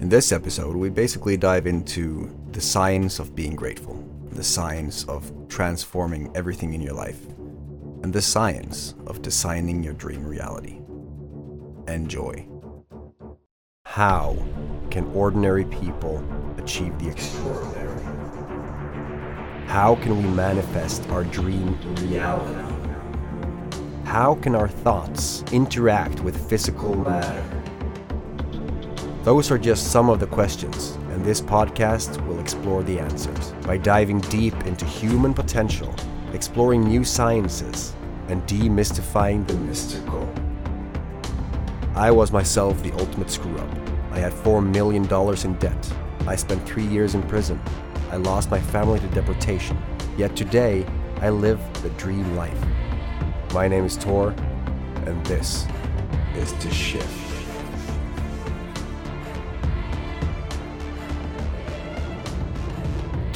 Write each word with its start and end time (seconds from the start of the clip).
In 0.00 0.08
this 0.08 0.30
episode, 0.30 0.76
we 0.76 0.90
basically 0.90 1.36
dive 1.36 1.66
into 1.66 2.32
the 2.52 2.60
science 2.60 3.18
of 3.18 3.34
being 3.34 3.56
grateful, 3.56 4.00
the 4.30 4.44
science 4.44 5.04
of 5.06 5.32
transforming 5.48 6.30
everything 6.36 6.72
in 6.72 6.80
your 6.80 6.94
life, 6.94 7.20
and 8.04 8.12
the 8.12 8.22
science 8.22 8.94
of 9.08 9.22
designing 9.22 9.82
your 9.82 9.94
dream 9.94 10.24
reality. 10.24 10.78
Enjoy. 11.88 12.46
How 13.86 14.36
can 14.92 15.04
ordinary 15.14 15.64
people 15.64 16.24
achieve 16.58 16.96
the 17.00 17.08
extraordinary? 17.08 18.00
How 19.66 19.96
can 19.96 20.22
we 20.22 20.28
manifest 20.30 21.08
our 21.08 21.24
dream 21.24 21.76
reality? 22.02 22.72
How 24.04 24.36
can 24.36 24.54
our 24.54 24.68
thoughts 24.68 25.42
interact 25.50 26.20
with 26.20 26.48
physical 26.48 26.94
matter? 26.94 27.57
Those 29.28 29.50
are 29.50 29.58
just 29.58 29.92
some 29.92 30.08
of 30.08 30.20
the 30.20 30.26
questions, 30.26 30.96
and 31.10 31.22
this 31.22 31.38
podcast 31.38 32.26
will 32.26 32.40
explore 32.40 32.82
the 32.82 32.98
answers 32.98 33.52
by 33.66 33.76
diving 33.76 34.20
deep 34.20 34.54
into 34.64 34.86
human 34.86 35.34
potential, 35.34 35.94
exploring 36.32 36.88
new 36.88 37.04
sciences, 37.04 37.94
and 38.28 38.42
demystifying 38.44 39.46
the 39.46 39.52
mystical. 39.52 40.26
I 41.94 42.10
was 42.10 42.32
myself 42.32 42.82
the 42.82 42.92
ultimate 42.92 43.30
screw 43.30 43.54
up. 43.58 43.68
I 44.12 44.18
had 44.18 44.32
$4 44.32 44.66
million 44.66 45.04
in 45.04 45.58
debt. 45.58 45.94
I 46.26 46.34
spent 46.34 46.66
three 46.66 46.86
years 46.86 47.14
in 47.14 47.22
prison. 47.24 47.60
I 48.10 48.16
lost 48.16 48.50
my 48.50 48.60
family 48.60 48.98
to 48.98 49.08
deportation. 49.08 49.76
Yet 50.16 50.36
today, 50.36 50.86
I 51.20 51.28
live 51.28 51.60
the 51.82 51.90
dream 51.90 52.34
life. 52.34 52.64
My 53.52 53.68
name 53.68 53.84
is 53.84 53.98
Tor, 53.98 54.30
and 55.04 55.26
this 55.26 55.66
is 56.34 56.50
To 56.52 56.70
Shift. 56.70 57.27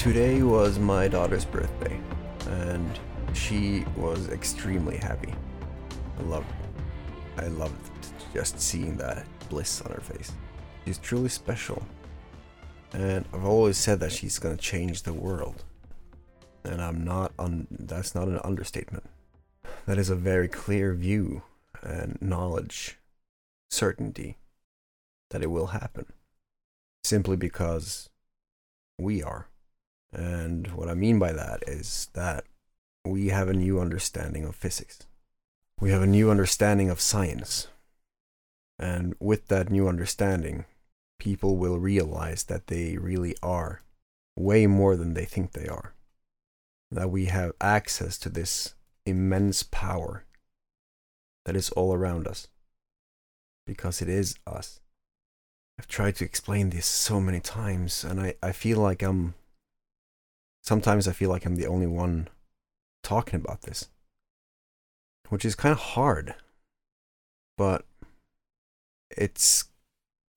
Today 0.02 0.42
was 0.42 0.80
my 0.80 1.06
daughter's 1.06 1.44
birthday, 1.44 2.00
and 2.48 2.98
she 3.34 3.84
was 3.96 4.30
extremely 4.30 4.96
happy. 4.96 5.32
I 6.18 6.22
loved, 6.22 6.52
I 7.36 7.46
loved 7.46 7.88
just 8.34 8.60
seeing 8.60 8.96
that 8.96 9.24
bliss 9.48 9.80
on 9.80 9.92
her 9.92 10.00
face. 10.00 10.32
She's 10.84 10.98
truly 10.98 11.28
special, 11.28 11.86
and 12.92 13.24
I've 13.32 13.44
always 13.44 13.76
said 13.78 14.00
that 14.00 14.10
she's 14.10 14.40
gonna 14.40 14.56
change 14.56 15.04
the 15.04 15.12
world, 15.12 15.62
and 16.64 16.82
I'm 16.82 17.04
not 17.04 17.30
on. 17.38 17.68
That's 17.70 18.12
not 18.12 18.26
an 18.26 18.40
understatement. 18.42 19.04
That 19.86 19.98
is 19.98 20.10
a 20.10 20.16
very 20.16 20.48
clear 20.48 20.94
view 20.94 21.44
and 21.80 22.18
knowledge, 22.20 22.98
certainty 23.70 24.36
that 25.30 25.44
it 25.44 25.50
will 25.52 25.68
happen, 25.68 26.06
simply 27.04 27.36
because 27.36 28.10
we 28.98 29.22
are. 29.22 29.46
And 30.12 30.68
what 30.68 30.88
I 30.88 30.94
mean 30.94 31.18
by 31.18 31.32
that 31.32 31.62
is 31.66 32.08
that 32.12 32.44
we 33.04 33.28
have 33.28 33.48
a 33.48 33.54
new 33.54 33.80
understanding 33.80 34.44
of 34.44 34.54
physics. 34.54 35.06
We 35.80 35.90
have 35.90 36.02
a 36.02 36.06
new 36.06 36.30
understanding 36.30 36.90
of 36.90 37.00
science. 37.00 37.68
And 38.78 39.14
with 39.18 39.48
that 39.48 39.70
new 39.70 39.88
understanding, 39.88 40.66
people 41.18 41.56
will 41.56 41.78
realize 41.78 42.44
that 42.44 42.66
they 42.66 42.96
really 42.98 43.34
are 43.42 43.82
way 44.36 44.66
more 44.66 44.96
than 44.96 45.14
they 45.14 45.24
think 45.24 45.52
they 45.52 45.66
are. 45.66 45.94
That 46.90 47.10
we 47.10 47.26
have 47.26 47.52
access 47.60 48.18
to 48.18 48.28
this 48.28 48.74
immense 49.06 49.62
power 49.62 50.24
that 51.44 51.56
is 51.56 51.70
all 51.70 51.94
around 51.94 52.28
us. 52.28 52.48
Because 53.66 54.02
it 54.02 54.08
is 54.08 54.36
us. 54.46 54.80
I've 55.78 55.88
tried 55.88 56.16
to 56.16 56.24
explain 56.24 56.70
this 56.70 56.86
so 56.86 57.20
many 57.20 57.40
times, 57.40 58.04
and 58.04 58.20
I, 58.20 58.34
I 58.42 58.52
feel 58.52 58.78
like 58.78 59.02
I'm 59.02 59.34
sometimes 60.62 61.06
I 61.06 61.12
feel 61.12 61.28
like 61.28 61.44
I'm 61.44 61.56
the 61.56 61.66
only 61.66 61.86
one 61.86 62.28
talking 63.02 63.40
about 63.40 63.62
this, 63.62 63.88
which 65.28 65.44
is 65.44 65.54
kind 65.54 65.72
of 65.72 65.78
hard, 65.78 66.34
but 67.58 67.84
it's 69.10 69.64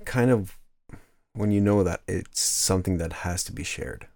kind 0.04 0.32
of 0.32 0.58
when 1.34 1.52
you 1.52 1.62
know 1.62 1.84
that 1.84 2.02
it's 2.08 2.42
something 2.42 2.98
that 2.98 3.14
has 3.14 3.44
to 3.46 3.52
be 3.52 3.64
shared, 3.64 4.08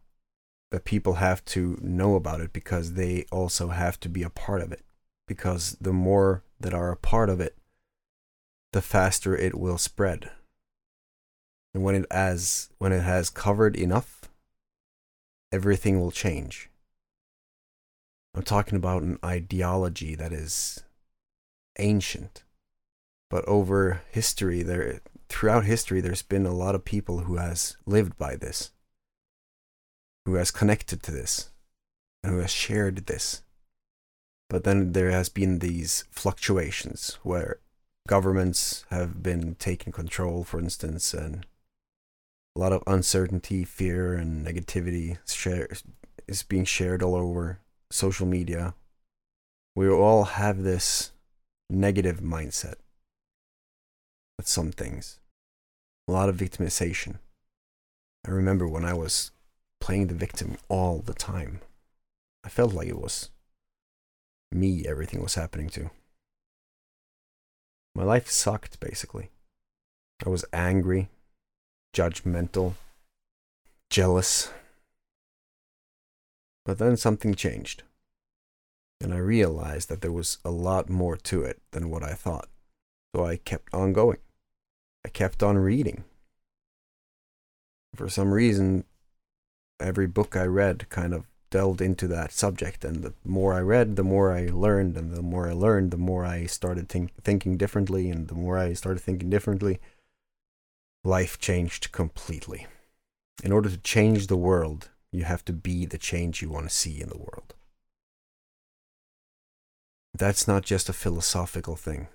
that 0.72 0.86
people 0.86 1.16
have 1.16 1.44
to 1.46 1.78
know 1.82 2.16
about 2.16 2.42
it 2.42 2.54
because 2.54 2.94
they 2.94 3.26
also 3.32 3.70
have 3.70 4.00
to 4.00 4.10
be 4.10 4.24
a 4.24 4.30
part 4.30 4.62
of 4.62 4.72
it. 4.72 4.82
Because 5.28 5.78
the 5.80 5.94
more 5.94 6.44
that 6.60 6.74
are 6.74 6.92
a 6.92 6.98
part 6.98 7.30
of 7.30 7.40
it, 7.40 7.56
the 8.74 8.82
faster 8.82 9.36
it 9.36 9.56
will 9.56 9.78
spread. 9.78 10.32
And 11.74 11.84
when 11.84 11.94
it 11.94 12.12
has 12.12 12.70
when 12.80 12.92
it 12.92 13.02
has 13.02 13.30
covered 13.30 13.76
enough 13.76 14.29
everything 15.52 16.00
will 16.00 16.12
change. 16.12 16.70
I'm 18.36 18.44
talking 18.44 18.76
about 18.76 19.04
an 19.04 19.18
ideology 19.24 20.16
that 20.16 20.32
is 20.32 20.84
ancient, 21.78 22.44
but 23.30 23.46
over 23.48 24.02
history, 24.12 24.64
there 24.64 25.02
throughout 25.30 25.66
history, 25.66 26.02
there's 26.02 26.22
been 26.22 26.46
a 26.46 26.54
lot 26.54 26.76
of 26.76 26.86
people 26.86 27.20
who 27.20 27.38
has 27.38 27.78
lived 27.86 28.18
by 28.18 28.36
this, 28.36 28.72
who 30.26 30.36
has 30.36 30.52
connected 30.52 31.02
to 31.04 31.12
this, 31.12 31.52
and 32.24 32.34
who 32.34 32.40
has 32.40 32.52
shared 32.52 33.06
this. 33.06 33.44
But 34.50 34.64
then 34.64 34.94
there 34.94 35.12
has 35.12 35.30
been 35.30 35.60
these 35.60 36.06
fluctuations 36.12 37.20
where 37.24 37.60
governments 38.08 38.86
have 38.90 39.22
been 39.22 39.56
taking 39.56 39.94
control, 39.94 40.44
for 40.44 40.60
instance, 40.60 41.14
and 41.14 41.46
a 42.60 42.62
lot 42.62 42.74
of 42.74 42.84
uncertainty, 42.88 43.64
fear, 43.64 44.16
and 44.16 44.46
negativity 44.46 45.18
share, 45.26 45.70
is 46.28 46.44
being 46.44 46.66
shared 46.66 47.02
all 47.02 47.16
over 47.16 47.62
social 47.90 48.28
media. 48.28 48.74
We 49.78 49.88
all 49.88 50.26
have 50.26 50.64
this 50.64 51.14
negative 51.70 52.20
mindset 52.20 52.74
with 54.38 54.46
some 54.46 54.74
things. 54.74 55.22
A 56.10 56.12
lot 56.12 56.28
of 56.28 56.36
victimization. 56.36 57.20
I 58.28 58.32
remember 58.32 58.68
when 58.68 58.84
I 58.84 58.94
was 58.94 59.32
playing 59.80 60.08
the 60.08 60.14
victim 60.14 60.58
all 60.68 61.00
the 61.00 61.14
time. 61.14 61.62
I 62.44 62.50
felt 62.50 62.74
like 62.74 62.90
it 62.90 63.00
was 63.00 63.30
me 64.52 64.86
everything 64.86 65.24
was 65.24 65.36
happening 65.36 65.70
to. 65.70 65.92
My 67.96 68.04
life 68.04 68.30
sucked, 68.30 68.82
basically. 68.82 69.30
I 70.26 70.28
was 70.28 70.44
angry, 70.52 71.08
judgmental, 71.94 72.74
jealous. 73.90 74.52
But 76.66 76.78
then 76.78 76.98
something 76.98 77.34
changed. 77.34 77.84
And 79.02 79.14
I 79.14 79.18
realized 79.18 79.90
that 79.90 80.02
there 80.02 80.12
was 80.12 80.40
a 80.44 80.52
lot 80.52 80.90
more 80.90 81.16
to 81.16 81.44
it 81.44 81.62
than 81.72 81.90
what 81.90 82.04
I 82.04 82.14
thought. 82.14 82.50
So 83.16 83.26
I 83.26 83.38
kept 83.38 83.74
on 83.74 83.94
going. 83.94 84.20
I 85.06 85.10
kept 85.10 85.42
on 85.42 85.58
reading. 85.58 86.04
For 87.96 88.10
some 88.10 88.34
reason, 88.34 88.84
every 89.80 90.06
book 90.06 90.36
I 90.36 90.44
read 90.44 90.90
kind 90.90 91.14
of 91.14 91.26
delved 91.50 91.82
into 91.82 92.08
that 92.10 92.34
subject. 92.34 92.84
And 92.84 92.98
the 92.98 93.14
more 93.24 93.54
I 93.54 93.62
read, 93.62 93.96
the 93.96 94.04
more 94.04 94.32
I 94.32 94.48
learned. 94.48 94.98
And 94.98 95.14
the 95.16 95.22
more 95.22 95.48
I 95.48 95.54
learned, 95.54 95.92
the 95.92 95.98
more 95.98 96.26
I 96.26 96.46
started 96.46 96.90
think- 96.90 97.16
thinking 97.24 97.58
differently. 97.58 98.10
And 98.10 98.28
the 98.28 98.36
more 98.36 98.58
I 98.58 98.74
started 98.74 99.00
thinking 99.00 99.30
differently, 99.30 99.80
life 101.04 101.40
changed 101.40 101.92
completely. 101.92 102.68
In 103.44 103.52
order 103.52 103.70
to 103.70 103.78
change 103.78 104.28
the 104.28 104.38
world, 104.38 104.90
you 105.12 105.24
have 105.24 105.46
to 105.46 105.54
be 105.54 105.86
the 105.86 105.98
change 105.98 106.42
you 106.42 106.50
want 106.50 106.68
to 106.68 106.76
see 106.76 107.02
in 107.02 107.10
the 107.10 107.18
world. 107.18 107.54
That's 110.14 110.48
not 110.48 110.64
just 110.64 110.90
a 110.90 110.94
philosophical 110.94 111.76
thing. 111.76 112.08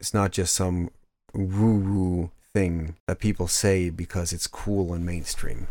It's 0.00 0.14
not 0.14 0.32
just 0.32 0.54
some 0.54 0.90
woo 1.32 1.78
woo 1.78 2.30
thing 2.52 2.96
that 3.06 3.18
people 3.18 3.48
say 3.48 3.90
because 3.90 4.32
it's 4.32 4.46
cool 4.46 4.92
and 4.94 5.04
mainstream. 5.04 5.66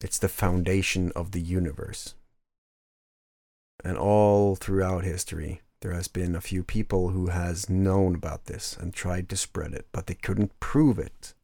It's 0.00 0.18
the 0.18 0.28
foundation 0.28 1.12
of 1.14 1.30
the 1.30 1.40
universe. 1.40 2.14
And 3.84 3.96
all 3.96 4.56
throughout 4.56 5.04
history, 5.04 5.60
there 5.82 5.92
has 5.92 6.06
been 6.06 6.36
a 6.36 6.40
few 6.40 6.62
people 6.62 7.08
who 7.08 7.26
has 7.26 7.68
known 7.68 8.14
about 8.14 8.44
this 8.44 8.76
and 8.76 8.94
tried 8.94 9.28
to 9.28 9.36
spread 9.36 9.72
it, 9.72 9.88
but 9.90 10.06
they 10.06 10.14
couldn't 10.14 10.58
prove 10.60 10.96
it. 10.96 11.34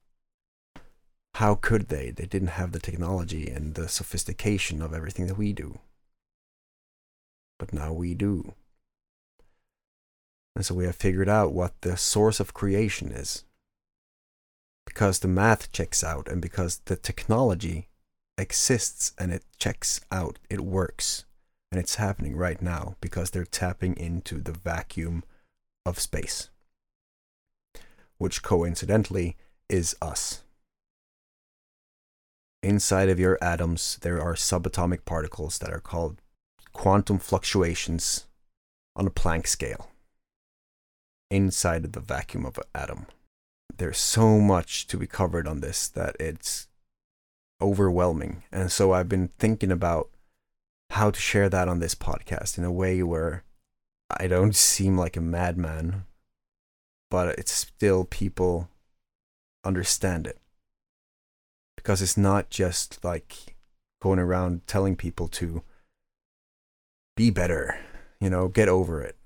How 1.35 1.57
could 1.57 1.89
they? 1.89 2.13
They 2.13 2.27
didn't 2.27 2.49
have 2.49 2.71
the 2.71 2.79
technology 2.79 3.51
and 3.51 3.75
the 3.75 3.89
sophistication 3.89 4.81
of 4.81 4.95
everything 4.95 5.27
that 5.27 5.37
we 5.37 5.53
do. 5.53 5.81
But 7.59 7.73
now 7.73 7.93
we 7.93 8.15
do. 8.15 8.55
And 10.55 10.65
so 10.65 10.75
we 10.75 10.85
have 10.85 10.97
figured 10.97 11.29
out 11.29 11.53
what 11.53 11.81
the 11.81 11.97
source 11.97 12.39
of 12.39 12.55
creation 12.55 13.11
is. 13.11 13.45
Because 14.87 15.19
the 15.19 15.29
math 15.29 15.73
checks 15.73 16.05
out 16.05 16.29
and 16.29 16.41
because 16.41 16.81
the 16.85 16.97
technology 16.97 17.89
exists 18.37 19.13
and 19.19 19.33
it 19.33 19.45
checks 19.59 20.01
out, 20.13 20.39
it 20.49 20.61
works 20.61 21.25
and 21.71 21.81
it's 21.81 21.97
happening 21.97 22.37
right 22.37 22.61
now 22.63 22.97
because 23.01 23.31
they're 23.31 23.45
tapping 23.45 23.97
into 23.97 24.41
the 24.41 24.53
vacuum 24.53 25.23
of 25.85 25.99
space, 25.99 26.51
which 28.19 28.43
coincidentally 28.43 29.37
is 29.69 29.95
us. 30.01 30.43
inside 32.63 33.09
of 33.09 33.21
your 33.21 33.39
atoms, 33.41 33.99
there 34.03 34.21
are 34.21 34.35
subatomic 34.35 35.05
particles 35.05 35.59
that 35.59 35.73
are 35.73 35.81
called 35.81 36.21
quantum 36.73 37.19
fluctuations 37.19 38.27
on 38.97 39.07
a 39.07 39.11
Planck 39.11 39.47
scale 39.47 39.91
inside 41.31 41.85
of 41.85 41.93
the 41.93 42.01
vacuum 42.01 42.45
of 42.47 42.59
an 42.59 42.65
atom. 42.75 43.07
There's 43.77 43.99
so 43.99 44.41
much 44.41 44.87
to 44.89 44.97
be 44.97 45.07
covered 45.07 45.47
on 45.47 45.61
this 45.61 45.89
that 45.89 46.17
it's 46.19 46.69
overwhelming. 47.61 48.43
And 48.51 48.73
so 48.73 48.93
I've 48.93 49.09
been 49.09 49.29
thinking 49.39 49.71
about 49.71 50.11
how 50.91 51.11
to 51.11 51.21
share 51.21 51.49
that 51.49 51.69
on 51.69 51.81
this 51.81 51.95
podcast 51.95 52.59
in 52.59 52.65
a 52.65 52.73
way 52.73 53.03
where 53.03 53.45
I 54.11 54.27
don't 54.27 54.55
seem 54.57 54.97
like 54.97 55.17
a 55.17 55.21
madman, 55.21 56.05
but 57.11 57.39
it's 57.39 57.53
still 57.53 58.05
people 58.05 58.69
understand 59.65 60.27
it. 60.27 60.39
Because 61.77 62.03
it's 62.03 62.17
not 62.17 62.51
just 62.51 63.05
like 63.05 63.57
going 64.01 64.19
around 64.19 64.67
telling 64.67 64.97
people 64.97 65.29
to 65.29 65.63
be 67.17 67.31
better, 67.31 67.79
you 68.21 68.31
know, 68.31 68.49
get 68.49 68.69
over 68.69 69.03
it. 69.03 69.17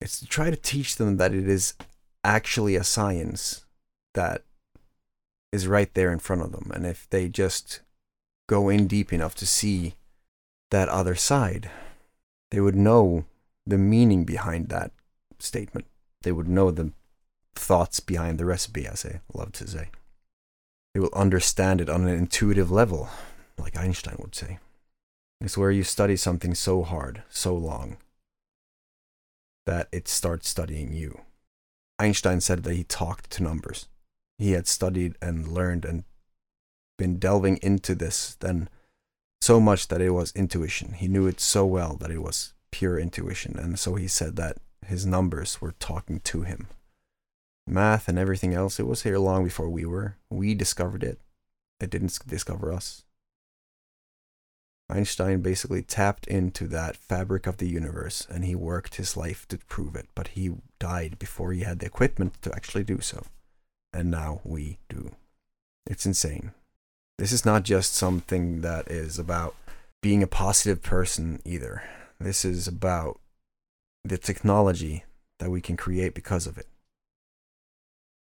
It's 0.00 0.20
to 0.20 0.26
try 0.26 0.50
to 0.50 0.56
teach 0.56 0.96
them 0.96 1.16
that 1.16 1.32
it 1.32 1.48
is 1.48 1.74
actually 2.22 2.76
a 2.76 2.84
science 2.84 3.64
that 4.14 4.42
is 5.52 5.66
right 5.68 5.92
there 5.94 6.12
in 6.12 6.18
front 6.18 6.42
of 6.42 6.52
them. 6.52 6.70
And 6.74 6.84
if 6.84 7.08
they 7.08 7.28
just 7.28 7.80
go 8.48 8.68
in 8.68 8.86
deep 8.86 9.12
enough 9.12 9.34
to 9.36 9.46
see 9.46 9.94
that 10.70 10.88
other 10.88 11.14
side, 11.14 11.70
they 12.50 12.60
would 12.60 12.76
know 12.76 13.24
the 13.66 13.78
meaning 13.78 14.24
behind 14.24 14.68
that 14.68 14.92
statement. 15.38 15.86
They 16.22 16.32
would 16.32 16.48
know 16.48 16.70
the 16.70 16.92
thoughts 17.54 18.00
behind 18.00 18.38
the 18.38 18.44
recipe, 18.44 18.86
as 18.86 19.04
I 19.04 19.20
love 19.32 19.52
to 19.52 19.68
say. 19.68 19.90
They 20.92 21.00
will 21.00 21.10
understand 21.12 21.80
it 21.80 21.88
on 21.88 22.02
an 22.06 22.16
intuitive 22.16 22.70
level, 22.70 23.08
like 23.58 23.76
Einstein 23.76 24.16
would 24.18 24.34
say. 24.34 24.58
It's 25.40 25.58
where 25.58 25.70
you 25.70 25.84
study 25.84 26.16
something 26.16 26.54
so 26.54 26.82
hard, 26.82 27.22
so 27.28 27.54
long, 27.54 27.96
that 29.66 29.88
it 29.92 30.08
starts 30.08 30.48
studying 30.48 30.92
you. 30.92 31.20
Einstein 31.98 32.40
said 32.40 32.62
that 32.62 32.74
he 32.74 32.84
talked 32.84 33.30
to 33.30 33.42
numbers. 33.42 33.88
He 34.38 34.52
had 34.52 34.66
studied 34.66 35.16
and 35.20 35.48
learned 35.48 35.84
and 35.84 36.04
been 36.96 37.18
delving 37.18 37.58
into 37.58 37.94
this 37.94 38.36
then 38.40 38.68
so 39.40 39.60
much 39.60 39.88
that 39.88 40.00
it 40.00 40.10
was 40.10 40.32
intuition. 40.34 40.92
He 40.92 41.08
knew 41.08 41.26
it 41.26 41.38
so 41.38 41.66
well 41.66 41.96
that 42.00 42.10
it 42.10 42.22
was 42.22 42.54
pure 42.70 42.98
intuition. 42.98 43.58
And 43.58 43.78
so 43.78 43.94
he 43.94 44.08
said 44.08 44.36
that 44.36 44.56
his 44.86 45.04
numbers 45.04 45.60
were 45.60 45.74
talking 45.78 46.20
to 46.20 46.42
him. 46.42 46.68
Math 47.66 48.08
and 48.08 48.18
everything 48.18 48.54
else, 48.54 48.80
it 48.80 48.86
was 48.86 49.02
here 49.02 49.18
long 49.18 49.44
before 49.44 49.68
we 49.68 49.84
were. 49.84 50.16
We 50.30 50.54
discovered 50.54 51.02
it. 51.02 51.20
It 51.80 51.90
didn't 51.90 52.18
discover 52.26 52.72
us. 52.72 53.04
Einstein 54.88 55.40
basically 55.40 55.82
tapped 55.82 56.26
into 56.26 56.66
that 56.68 56.96
fabric 56.96 57.46
of 57.46 57.56
the 57.56 57.68
universe 57.68 58.26
and 58.30 58.44
he 58.44 58.54
worked 58.54 58.96
his 58.96 59.16
life 59.16 59.48
to 59.48 59.58
prove 59.58 59.96
it, 59.96 60.08
but 60.14 60.28
he 60.28 60.52
died 60.78 61.18
before 61.18 61.52
he 61.52 61.60
had 61.60 61.78
the 61.78 61.86
equipment 61.86 62.40
to 62.42 62.54
actually 62.54 62.84
do 62.84 63.00
so. 63.00 63.24
And 63.92 64.10
now 64.10 64.40
we 64.44 64.78
do. 64.88 65.12
It's 65.86 66.04
insane. 66.06 66.52
This 67.18 67.32
is 67.32 67.44
not 67.44 67.62
just 67.62 67.94
something 67.94 68.60
that 68.62 68.90
is 68.90 69.18
about 69.18 69.54
being 70.02 70.22
a 70.22 70.26
positive 70.26 70.82
person 70.82 71.40
either. 71.44 71.82
This 72.20 72.44
is 72.44 72.66
about 72.66 73.20
the 74.04 74.18
technology 74.18 75.04
that 75.38 75.50
we 75.50 75.60
can 75.60 75.76
create 75.76 76.14
because 76.14 76.46
of 76.46 76.58
it. 76.58 76.66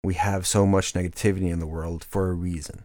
We 0.03 0.15
have 0.15 0.45
so 0.45 0.65
much 0.65 0.93
negativity 0.93 1.51
in 1.51 1.59
the 1.59 1.67
world 1.67 2.03
for 2.03 2.29
a 2.29 2.33
reason 2.33 2.83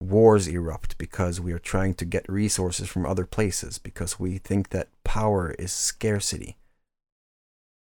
wars 0.00 0.48
erupt 0.48 0.96
because 0.98 1.40
we 1.40 1.52
are 1.52 1.58
trying 1.58 1.94
to 1.94 2.04
get 2.04 2.28
resources 2.28 2.88
from 2.88 3.04
other 3.04 3.26
places 3.26 3.78
because 3.78 4.18
we 4.18 4.38
think 4.38 4.70
that 4.70 4.88
power 5.04 5.54
is 5.58 5.72
scarcity. 5.72 6.56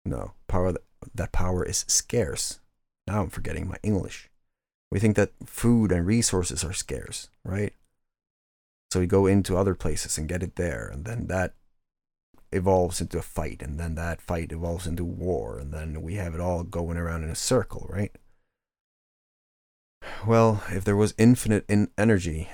No, 0.05 0.33
power 0.47 0.75
that, 1.15 1.33
power 1.33 1.65
is 1.65 1.85
scarce. 1.89 2.61
Now 3.07 3.23
I'm 3.23 3.31
forgetting 3.31 3.69
my 3.69 3.77
English. 3.83 4.29
We 4.91 5.01
think 5.01 5.17
that 5.17 5.33
food 5.45 5.91
and 5.91 6.07
resources 6.07 6.63
are 6.65 6.73
scarce, 6.73 7.29
right? 7.45 7.73
So 8.93 9.01
we 9.01 9.07
go 9.07 9.27
into 9.27 9.57
other 9.57 9.75
places 9.75 10.19
and 10.19 10.29
get 10.29 10.43
it 10.43 10.57
there, 10.57 10.89
and 10.93 11.05
then 11.05 11.27
that 11.27 11.55
evolves 12.53 13.01
into 13.01 13.19
a 13.19 13.23
fight, 13.23 13.61
and 13.61 13.79
then 13.79 13.97
that 13.97 14.21
fight 14.21 14.53
evolves 14.53 14.87
into 14.87 15.05
war, 15.05 15.59
and 15.59 15.73
then 15.73 16.01
we 16.03 16.15
have 16.15 16.35
it 16.35 16.41
all 16.41 16.63
going 16.63 16.97
around 16.97 17.25
in 17.25 17.31
a 17.31 17.35
circle, 17.35 17.87
right? 17.91 18.13
Well, 20.27 20.63
if 20.71 20.85
there 20.85 20.97
was 20.97 21.15
infinite 21.19 21.65
in 21.69 21.91
energy, 21.99 22.49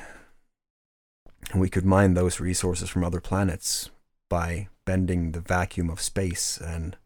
we 1.55 1.69
could 1.69 1.85
mine 1.85 2.15
those 2.15 2.41
resources 2.41 2.89
from 2.89 3.05
other 3.05 3.21
planets 3.21 3.91
by 4.29 4.69
bending 4.87 5.33
the 5.33 5.41
vacuum 5.41 5.91
of 5.91 6.01
space 6.01 6.59
and 6.59 6.97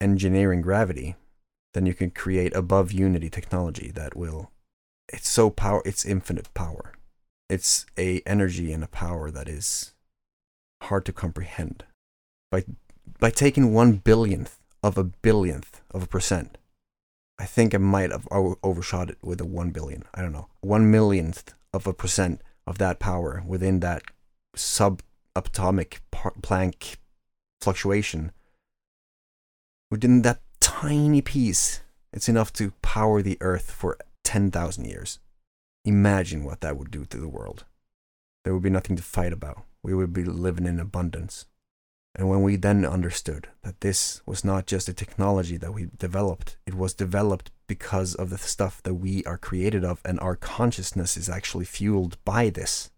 engineering 0.00 0.62
gravity, 0.62 1.14
then 1.74 1.86
you 1.86 1.94
can 1.94 2.10
create 2.10 2.54
above 2.54 2.92
unity 2.92 3.30
technology 3.30 3.90
that 3.94 4.16
will 4.16 4.50
it's 5.08 5.28
so 5.28 5.50
power 5.50 5.82
it's 5.84 6.04
infinite 6.04 6.52
power. 6.54 6.92
It's 7.48 7.86
a 7.98 8.22
energy 8.24 8.72
and 8.72 8.82
a 8.82 8.88
power 8.88 9.30
that 9.30 9.48
is 9.48 9.94
hard 10.82 11.04
to 11.06 11.12
comprehend. 11.12 11.84
By 12.50 12.64
by 13.18 13.30
taking 13.30 13.72
one 13.72 13.94
billionth 13.94 14.58
of 14.82 14.98
a 14.98 15.04
billionth 15.04 15.80
of 15.90 16.02
a 16.02 16.06
percent 16.06 16.58
I 17.42 17.46
think 17.46 17.74
I 17.74 17.78
might 17.78 18.12
have 18.12 18.28
overshot 18.30 19.10
it 19.10 19.18
with 19.20 19.40
a 19.40 19.44
1 19.44 19.70
billion. 19.70 20.04
I 20.14 20.22
don't 20.22 20.32
know. 20.32 20.46
One 20.60 20.92
millionth 20.92 21.54
of 21.72 21.88
a 21.88 21.92
percent 21.92 22.40
of 22.68 22.78
that 22.78 23.00
power 23.00 23.42
within 23.44 23.80
that 23.80 24.04
subatomic 24.56 25.98
Planck 26.12 26.96
fluctuation. 27.60 28.30
Within 29.90 30.22
that 30.22 30.40
tiny 30.82 31.22
piece, 31.22 31.80
it's 32.12 32.28
enough 32.28 32.52
to 32.52 32.72
power 32.82 33.22
the 33.22 33.38
Earth 33.40 33.70
for 33.70 33.96
10,000 34.24 34.84
years. 34.84 35.20
Imagine 35.84 36.42
what 36.42 36.60
that 36.60 36.76
would 36.76 36.90
do 36.90 37.04
to 37.04 37.18
the 37.18 37.28
world. 37.28 37.64
There 38.42 38.52
would 38.52 38.64
be 38.64 38.70
nothing 38.70 38.96
to 38.96 39.02
fight 39.02 39.32
about. 39.32 39.62
We 39.84 39.94
would 39.94 40.12
be 40.12 40.24
living 40.24 40.66
in 40.66 40.80
abundance. 40.80 41.46
And 42.16 42.28
when 42.28 42.42
we 42.42 42.56
then 42.56 42.84
understood 42.84 43.46
that 43.62 43.80
this 43.80 44.22
was 44.26 44.44
not 44.44 44.66
just 44.66 44.88
a 44.88 44.92
technology 44.92 45.56
that 45.56 45.72
we 45.72 45.86
developed, 45.96 46.56
it 46.66 46.74
was 46.74 46.94
developed 46.94 47.52
because 47.68 48.16
of 48.16 48.30
the 48.30 48.38
stuff 48.38 48.82
that 48.82 48.94
we 48.94 49.22
are 49.22 49.38
created 49.38 49.84
of, 49.84 50.00
and 50.04 50.18
our 50.18 50.34
consciousness 50.34 51.16
is 51.16 51.28
actually 51.28 51.64
fueled 51.64 52.18
by 52.24 52.50
this, 52.50 52.90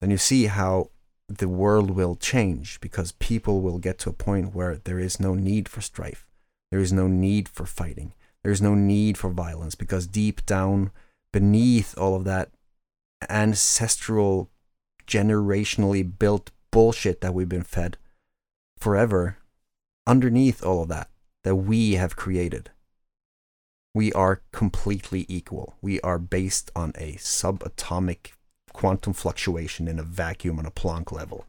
then 0.00 0.10
you 0.10 0.16
see 0.16 0.46
how 0.46 0.88
the 1.28 1.50
world 1.50 1.90
will 1.90 2.16
change 2.16 2.80
because 2.80 3.12
people 3.12 3.60
will 3.60 3.78
get 3.78 3.98
to 3.98 4.08
a 4.08 4.14
point 4.14 4.54
where 4.54 4.76
there 4.76 4.98
is 4.98 5.20
no 5.20 5.34
need 5.34 5.68
for 5.68 5.82
strife, 5.82 6.26
there 6.70 6.80
is 6.80 6.92
no 6.92 7.06
need 7.06 7.48
for 7.48 7.66
fighting, 7.66 8.12
there 8.42 8.52
is 8.52 8.62
no 8.62 8.74
need 8.74 9.18
for 9.18 9.30
violence 9.30 9.74
because 9.74 10.06
deep 10.06 10.44
down, 10.46 10.90
beneath 11.32 11.96
all 11.98 12.14
of 12.14 12.24
that 12.24 12.50
ancestral, 13.28 14.50
generationally 15.06 16.18
built 16.18 16.50
bullshit 16.70 17.20
that 17.20 17.34
we've 17.34 17.48
been 17.48 17.62
fed 17.62 17.96
forever 18.78 19.38
underneath 20.06 20.64
all 20.64 20.82
of 20.82 20.88
that 20.88 21.08
that 21.42 21.56
we 21.56 21.94
have 21.94 22.16
created. 22.16 22.70
We 23.94 24.12
are 24.12 24.42
completely 24.52 25.24
equal. 25.28 25.76
We 25.80 26.00
are 26.02 26.18
based 26.18 26.70
on 26.76 26.92
a 26.96 27.14
subatomic 27.14 28.32
quantum 28.72 29.14
fluctuation 29.14 29.88
in 29.88 29.98
a 29.98 30.02
vacuum 30.02 30.58
on 30.58 30.66
a 30.66 30.70
Planck 30.70 31.10
level. 31.10 31.46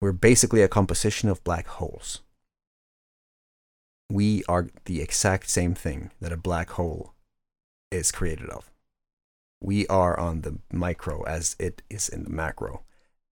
We're 0.00 0.12
basically 0.12 0.62
a 0.62 0.68
composition 0.68 1.28
of 1.28 1.42
black 1.42 1.66
holes. 1.66 2.20
We 4.10 4.44
are 4.48 4.68
the 4.84 5.00
exact 5.00 5.48
same 5.48 5.74
thing 5.74 6.10
that 6.20 6.32
a 6.32 6.36
black 6.36 6.70
hole 6.70 7.14
is 7.90 8.12
created 8.12 8.50
of. 8.50 8.70
We 9.60 9.86
are 9.88 10.18
on 10.18 10.42
the 10.42 10.58
micro 10.72 11.22
as 11.22 11.56
it 11.58 11.82
is 11.88 12.08
in 12.08 12.24
the 12.24 12.30
macro. 12.30 12.82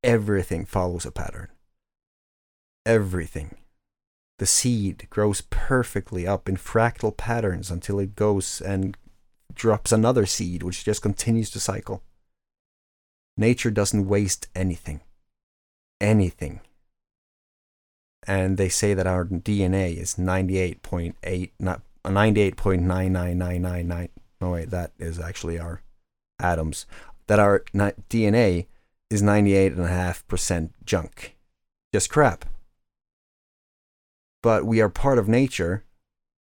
Everything 0.02 0.64
follows 0.64 1.04
a 1.04 1.10
pattern 1.10 1.48
everything. 2.84 3.56
The 4.38 4.46
seed 4.46 5.06
grows 5.10 5.40
perfectly 5.40 6.26
up 6.26 6.48
in 6.48 6.56
fractal 6.56 7.16
patterns 7.16 7.70
until 7.70 7.98
it 7.98 8.16
goes 8.16 8.60
and 8.60 8.96
drops 9.54 9.92
another 9.92 10.26
seed, 10.26 10.62
which 10.62 10.84
just 10.84 11.02
continues 11.02 11.50
to 11.50 11.60
cycle. 11.60 12.02
Nature 13.36 13.70
doesn't 13.70 14.08
waste 14.08 14.48
anything. 14.54 15.00
Anything. 16.00 16.60
And 18.26 18.56
they 18.56 18.68
say 18.68 18.94
that 18.94 19.06
our 19.06 19.24
DNA 19.24 19.96
is 19.96 20.14
98.8, 20.14 21.50
not 21.58 21.82
98.99999. 22.04 24.08
No, 24.40 24.50
wait, 24.50 24.70
that 24.70 24.92
is 24.98 25.20
actually 25.20 25.58
our 25.58 25.82
atoms. 26.38 26.86
That 27.26 27.40
our 27.40 27.64
DNA 27.74 28.66
is 29.10 29.22
98.5% 29.22 30.70
junk. 30.84 31.36
Just 31.92 32.10
crap 32.10 32.46
but 34.42 34.66
we 34.66 34.80
are 34.80 34.88
part 34.88 35.18
of 35.18 35.28
nature, 35.28 35.84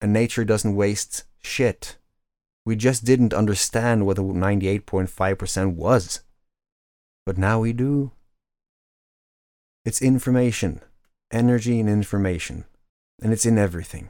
and 0.00 0.12
nature 0.12 0.45
doesn't 0.45 0.76
waste 0.76 1.25
shit. 1.42 1.97
We 2.64 2.76
just 2.76 3.04
didn't 3.04 3.33
understand 3.33 4.06
what 4.06 4.16
the 4.16 4.23
98.5% 4.23 5.75
was. 5.75 6.21
But 7.25 7.38
now 7.38 7.61
we 7.61 7.73
do. 7.73 8.12
It's 9.85 10.02
information, 10.02 10.83
energy 11.37 11.78
and 11.78 11.88
information, 11.88 12.64
and 13.23 13.33
it's 13.33 13.47
in 13.47 13.59
everything. 13.59 14.09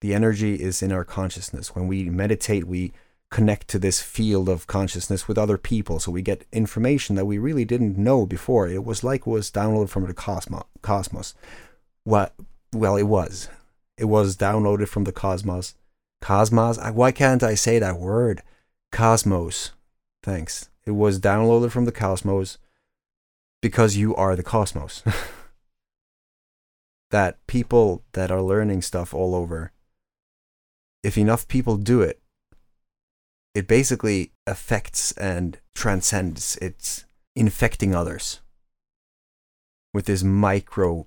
The 0.00 0.14
energy 0.14 0.54
is 0.54 0.82
in 0.82 0.92
our 0.92 1.04
consciousness. 1.04 1.74
When 1.74 1.88
we 1.88 2.04
meditate, 2.08 2.66
we 2.66 2.92
connect 3.30 3.66
to 3.68 3.78
this 3.78 4.00
field 4.00 4.48
of 4.48 4.66
consciousness 4.66 5.26
with 5.26 5.38
other 5.38 5.58
people, 5.58 5.98
so 5.98 6.12
we 6.12 6.22
get 6.22 6.46
information 6.52 7.16
that 7.16 7.24
we 7.24 7.38
really 7.38 7.64
didn't 7.64 7.98
know 7.98 8.26
before. 8.26 8.68
It 8.68 8.84
was 8.84 9.02
like 9.02 9.22
it 9.22 9.26
was 9.26 9.50
downloaded 9.50 9.88
from 9.88 10.06
the 10.06 10.14
cosmos. 10.14 10.64
Cosmos. 10.82 11.34
What? 12.04 12.34
Well, 12.72 12.96
it 12.96 13.04
was. 13.04 13.48
It 13.98 14.04
was 14.04 14.36
downloaded 14.36 14.88
from 14.88 15.04
the 15.04 15.12
cosmos. 15.12 15.74
Cosmos. 16.20 16.78
Why 16.78 17.10
can't 17.10 17.42
I 17.42 17.54
say 17.54 17.80
that 17.80 17.98
word? 17.98 18.42
Cosmos. 18.92 19.72
Thanks. 20.22 20.68
It 20.84 20.92
was 20.92 21.18
downloaded 21.18 21.72
from 21.72 21.86
the 21.86 21.92
cosmos 21.92 22.58
because 23.60 23.96
you 23.96 24.14
are 24.14 24.36
the 24.36 24.42
cosmos. 24.44 25.02
that 27.12 27.38
people 27.46 28.02
that 28.12 28.30
are 28.30 28.42
learning 28.42 28.82
stuff 28.82 29.14
all 29.14 29.34
over 29.34 29.72
if 31.02 31.18
enough 31.18 31.48
people 31.48 31.76
do 31.76 32.00
it, 32.00 32.20
it 33.54 33.66
basically 33.66 34.32
affects 34.46 35.12
and 35.12 35.58
transcends. 35.74 36.56
It's 36.62 37.04
infecting 37.34 37.94
others 37.94 38.40
with 39.92 40.06
this 40.06 40.22
micro 40.22 41.06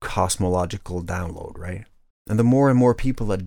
cosmological 0.00 1.02
download, 1.02 1.58
right? 1.58 1.84
And 2.28 2.38
the 2.38 2.44
more 2.44 2.70
and 2.70 2.78
more 2.78 2.94
people 2.94 3.26
that 3.28 3.42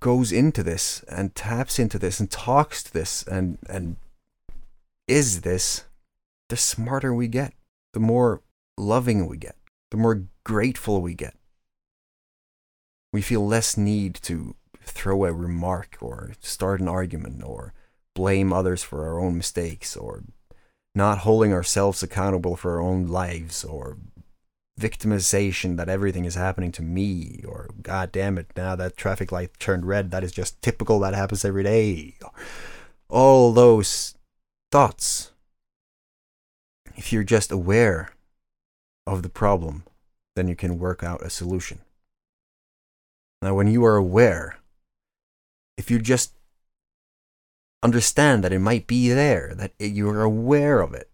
goes 0.00 0.30
into 0.30 0.62
this 0.62 1.02
and 1.08 1.34
taps 1.34 1.78
into 1.78 1.98
this 1.98 2.20
and 2.20 2.30
talks 2.30 2.82
to 2.84 2.92
this 2.92 3.22
and 3.24 3.58
and 3.68 3.96
is 5.08 5.42
this, 5.42 5.84
the 6.48 6.56
smarter 6.56 7.14
we 7.14 7.28
get, 7.28 7.54
the 7.92 8.00
more 8.00 8.42
loving 8.76 9.26
we 9.26 9.36
get, 9.36 9.55
the 9.90 9.96
more 9.96 10.24
grateful 10.44 11.00
we 11.00 11.14
get. 11.14 11.34
We 13.12 13.22
feel 13.22 13.46
less 13.46 13.76
need 13.76 14.14
to 14.22 14.56
throw 14.82 15.24
a 15.24 15.32
remark 15.32 15.96
or 16.00 16.32
start 16.40 16.80
an 16.80 16.88
argument 16.88 17.42
or 17.44 17.72
blame 18.14 18.52
others 18.52 18.82
for 18.82 19.06
our 19.06 19.20
own 19.20 19.36
mistakes 19.36 19.96
or 19.96 20.24
not 20.94 21.18
holding 21.18 21.52
ourselves 21.52 22.02
accountable 22.02 22.56
for 22.56 22.72
our 22.72 22.80
own 22.80 23.06
lives 23.06 23.64
or 23.64 23.98
victimization 24.80 25.76
that 25.76 25.88
everything 25.88 26.24
is 26.24 26.34
happening 26.34 26.70
to 26.70 26.82
me 26.82 27.42
or 27.46 27.68
god 27.82 28.12
damn 28.12 28.36
it 28.36 28.50
now 28.56 28.76
that 28.76 28.96
traffic 28.96 29.32
light 29.32 29.50
turned 29.58 29.86
red 29.86 30.10
that 30.10 30.22
is 30.22 30.32
just 30.32 30.60
typical 30.60 31.00
that 31.00 31.14
happens 31.14 31.44
every 31.44 31.62
day 31.62 32.14
all 33.08 33.52
those 33.52 34.14
thoughts 34.70 35.32
if 36.94 37.12
you're 37.12 37.24
just 37.24 37.50
aware 37.50 38.10
of 39.06 39.22
the 39.22 39.28
problem 39.28 39.84
then 40.34 40.48
you 40.48 40.56
can 40.56 40.78
work 40.78 41.02
out 41.02 41.22
a 41.22 41.30
solution 41.30 41.80
now 43.42 43.54
when 43.54 43.68
you 43.68 43.84
are 43.84 43.96
aware 43.96 44.58
if 45.76 45.90
you 45.90 45.98
just 45.98 46.32
understand 47.82 48.42
that 48.42 48.52
it 48.52 48.58
might 48.58 48.86
be 48.86 49.10
there, 49.10 49.52
that 49.54 49.72
you're 49.78 50.22
aware 50.22 50.80
of 50.80 50.94
it, 50.94 51.10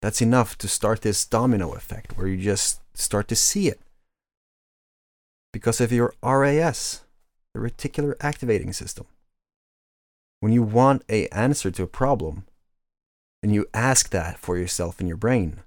that's 0.00 0.22
enough 0.22 0.56
to 0.58 0.68
start 0.68 1.02
this 1.02 1.24
domino 1.24 1.72
effect 1.74 2.16
where 2.16 2.26
you 2.26 2.36
just 2.36 2.80
start 2.94 3.28
to 3.28 3.36
see 3.36 3.68
it. 3.68 3.80
Because 5.52 5.80
of 5.80 5.92
your 5.92 6.14
RAS, 6.22 7.02
the 7.54 7.60
reticular 7.60 8.14
activating 8.20 8.72
system, 8.72 9.06
when 10.40 10.52
you 10.52 10.62
want 10.62 11.02
a 11.08 11.28
answer 11.28 11.70
to 11.70 11.82
a 11.82 11.88
problem, 11.88 12.44
and 13.42 13.54
you 13.54 13.66
ask 13.72 14.10
that 14.10 14.38
for 14.38 14.56
yourself 14.56 15.00
in 15.00 15.06
your 15.06 15.16
brain, 15.16 15.60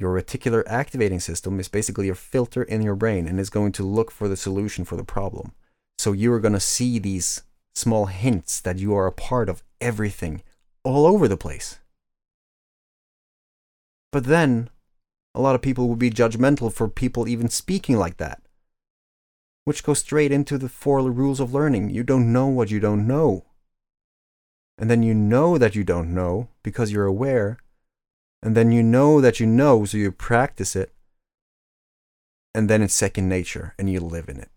your 0.00 0.18
reticular 0.18 0.62
activating 0.66 1.20
system 1.20 1.60
is 1.60 1.68
basically 1.68 2.08
a 2.08 2.14
filter 2.14 2.62
in 2.62 2.80
your 2.80 2.96
brain 2.96 3.28
and 3.28 3.38
is 3.38 3.50
going 3.50 3.70
to 3.72 3.82
look 3.82 4.10
for 4.10 4.28
the 4.28 4.36
solution 4.36 4.84
for 4.84 4.96
the 4.96 5.04
problem. 5.04 5.52
So 5.98 6.12
you 6.12 6.32
are 6.32 6.40
going 6.40 6.54
to 6.54 6.60
see 6.60 6.98
these 6.98 7.42
small 7.74 8.06
hints 8.06 8.60
that 8.60 8.78
you 8.78 8.94
are 8.94 9.06
a 9.06 9.12
part 9.12 9.50
of 9.50 9.62
everything 9.78 10.42
all 10.84 11.06
over 11.06 11.28
the 11.28 11.36
place. 11.36 11.78
But 14.10 14.24
then, 14.24 14.70
a 15.34 15.40
lot 15.40 15.54
of 15.54 15.62
people 15.62 15.86
will 15.86 15.96
be 15.96 16.10
judgmental 16.10 16.72
for 16.72 16.88
people 16.88 17.28
even 17.28 17.50
speaking 17.50 17.96
like 17.96 18.16
that. 18.16 18.40
Which 19.64 19.84
goes 19.84 19.98
straight 19.98 20.32
into 20.32 20.56
the 20.56 20.70
four 20.70 21.02
rules 21.02 21.38
of 21.38 21.52
learning. 21.52 21.90
You 21.90 22.02
don't 22.02 22.32
know 22.32 22.46
what 22.46 22.70
you 22.70 22.80
don't 22.80 23.06
know. 23.06 23.44
And 24.78 24.90
then 24.90 25.02
you 25.02 25.12
know 25.12 25.58
that 25.58 25.76
you 25.76 25.84
don't 25.84 26.14
know 26.14 26.48
because 26.62 26.90
you're 26.90 27.04
aware. 27.04 27.58
And 28.42 28.56
then 28.56 28.72
you 28.72 28.82
know 28.82 29.20
that 29.20 29.38
you 29.38 29.46
know, 29.46 29.84
so 29.84 29.96
you 29.96 30.10
practice 30.12 30.74
it. 30.74 30.92
And 32.54 32.68
then 32.68 32.82
it's 32.82 32.94
second 32.94 33.28
nature 33.28 33.74
and 33.78 33.90
you 33.90 34.00
live 34.00 34.28
in 34.28 34.38
it. 34.38 34.50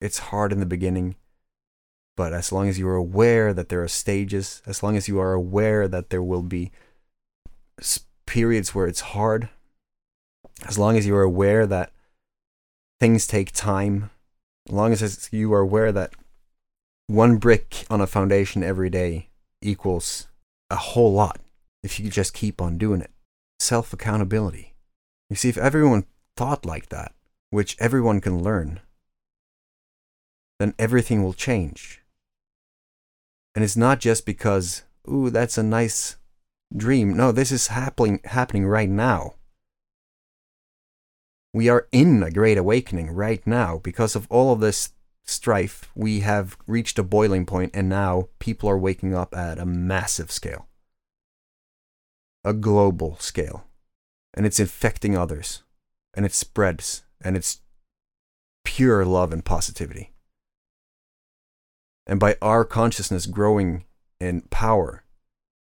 It's 0.00 0.18
hard 0.18 0.52
in 0.52 0.60
the 0.60 0.66
beginning, 0.66 1.16
but 2.16 2.32
as 2.32 2.52
long 2.52 2.68
as 2.68 2.78
you 2.78 2.86
are 2.86 2.96
aware 2.96 3.54
that 3.54 3.70
there 3.70 3.82
are 3.82 3.88
stages, 3.88 4.62
as 4.66 4.82
long 4.82 4.96
as 4.96 5.08
you 5.08 5.18
are 5.18 5.32
aware 5.32 5.88
that 5.88 6.10
there 6.10 6.22
will 6.22 6.42
be 6.42 6.70
periods 8.26 8.74
where 8.74 8.86
it's 8.86 9.00
hard, 9.00 9.48
as 10.66 10.78
long 10.78 10.96
as 10.98 11.06
you 11.06 11.16
are 11.16 11.22
aware 11.22 11.66
that 11.66 11.92
things 13.00 13.26
take 13.26 13.52
time, 13.52 14.10
as 14.68 14.74
long 14.74 14.92
as 14.92 15.28
you 15.32 15.52
are 15.54 15.60
aware 15.60 15.92
that 15.92 16.12
one 17.06 17.38
brick 17.38 17.86
on 17.88 18.00
a 18.00 18.06
foundation 18.06 18.62
every 18.62 18.90
day 18.90 19.28
equals 19.62 20.28
a 20.70 20.76
whole 20.76 21.12
lot 21.12 21.40
if 21.86 22.00
you 22.00 22.10
just 22.10 22.34
keep 22.34 22.60
on 22.60 22.76
doing 22.76 23.00
it. 23.00 23.12
Self 23.60 23.92
accountability. 23.92 24.74
You 25.30 25.36
see, 25.36 25.48
if 25.48 25.56
everyone 25.56 26.04
thought 26.36 26.66
like 26.66 26.88
that, 26.90 27.12
which 27.50 27.76
everyone 27.78 28.20
can 28.20 28.42
learn, 28.42 28.80
then 30.58 30.74
everything 30.78 31.22
will 31.22 31.32
change. 31.32 32.02
And 33.54 33.64
it's 33.64 33.76
not 33.76 34.00
just 34.00 34.26
because, 34.26 34.82
ooh, 35.08 35.30
that's 35.30 35.56
a 35.56 35.62
nice 35.62 36.16
dream. 36.76 37.16
No, 37.16 37.32
this 37.32 37.52
is 37.52 37.68
happening 37.68 38.20
happening 38.24 38.66
right 38.66 38.90
now. 38.90 39.34
We 41.54 41.68
are 41.68 41.86
in 41.92 42.22
a 42.22 42.30
great 42.30 42.58
awakening 42.58 43.12
right 43.12 43.46
now 43.46 43.78
because 43.78 44.14
of 44.16 44.26
all 44.28 44.52
of 44.52 44.60
this 44.60 44.90
strife. 45.24 45.90
We 45.94 46.20
have 46.20 46.58
reached 46.66 46.98
a 46.98 47.02
boiling 47.02 47.46
point 47.46 47.70
and 47.74 47.88
now 47.88 48.28
people 48.40 48.68
are 48.68 48.76
waking 48.76 49.14
up 49.14 49.34
at 49.34 49.58
a 49.58 49.64
massive 49.64 50.30
scale. 50.30 50.66
A 52.46 52.54
global 52.54 53.16
scale. 53.18 53.66
And 54.32 54.46
it's 54.46 54.60
infecting 54.60 55.16
others. 55.16 55.64
And 56.14 56.24
it 56.24 56.32
spreads 56.32 57.02
and 57.20 57.36
it's 57.36 57.60
pure 58.64 59.04
love 59.04 59.32
and 59.32 59.44
positivity. 59.44 60.12
And 62.06 62.20
by 62.20 62.36
our 62.40 62.64
consciousness 62.64 63.26
growing 63.26 63.84
in 64.20 64.42
power, 64.42 65.02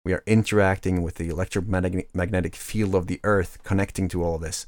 we 0.03 0.11
are 0.13 0.23
interacting 0.25 1.03
with 1.03 1.15
the 1.15 1.29
electromagnetic 1.29 2.55
field 2.55 2.95
of 2.95 3.05
the 3.05 3.19
earth, 3.23 3.59
connecting 3.63 4.07
to 4.07 4.23
all 4.23 4.39
this. 4.39 4.65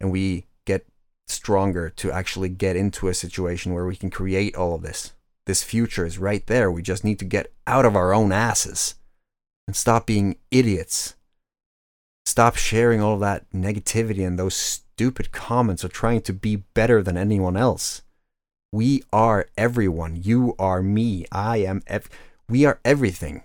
And 0.00 0.10
we 0.10 0.46
get 0.64 0.88
stronger 1.28 1.88
to 1.88 2.10
actually 2.10 2.48
get 2.48 2.74
into 2.74 3.06
a 3.06 3.14
situation 3.14 3.72
where 3.72 3.86
we 3.86 3.94
can 3.94 4.10
create 4.10 4.56
all 4.56 4.74
of 4.74 4.82
this. 4.82 5.12
This 5.46 5.62
future 5.62 6.04
is 6.04 6.18
right 6.18 6.44
there. 6.48 6.68
We 6.70 6.82
just 6.82 7.04
need 7.04 7.20
to 7.20 7.24
get 7.24 7.52
out 7.66 7.84
of 7.84 7.94
our 7.94 8.12
own 8.12 8.32
asses 8.32 8.96
and 9.68 9.76
stop 9.76 10.06
being 10.06 10.36
idiots. 10.50 11.14
Stop 12.24 12.56
sharing 12.56 13.00
all 13.00 13.18
that 13.18 13.44
negativity 13.52 14.26
and 14.26 14.38
those 14.38 14.54
stupid 14.54 15.30
comments 15.32 15.84
or 15.84 15.88
trying 15.88 16.22
to 16.22 16.32
be 16.32 16.56
better 16.56 17.02
than 17.02 17.16
anyone 17.16 17.56
else. 17.56 18.02
We 18.72 19.04
are 19.12 19.46
everyone. 19.56 20.20
You 20.22 20.54
are 20.58 20.82
me. 20.82 21.26
I 21.30 21.58
am. 21.58 21.82
Ev- 21.86 22.08
we 22.48 22.64
are 22.64 22.80
everything 22.84 23.42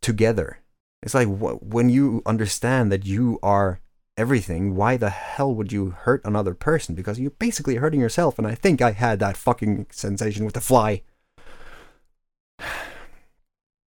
together. 0.00 0.60
It's 1.02 1.14
like 1.14 1.28
wh- 1.28 1.62
when 1.62 1.88
you 1.90 2.22
understand 2.24 2.90
that 2.90 3.04
you 3.04 3.38
are 3.42 3.80
everything, 4.16 4.74
why 4.74 4.96
the 4.96 5.10
hell 5.10 5.54
would 5.54 5.72
you 5.72 5.90
hurt 5.90 6.24
another 6.24 6.54
person? 6.54 6.94
Because 6.94 7.18
you're 7.18 7.32
basically 7.32 7.76
hurting 7.76 8.00
yourself. 8.00 8.38
And 8.38 8.46
I 8.46 8.54
think 8.54 8.80
I 8.80 8.92
had 8.92 9.18
that 9.18 9.36
fucking 9.36 9.86
sensation 9.90 10.44
with 10.44 10.54
the 10.54 10.60
fly. 10.60 11.02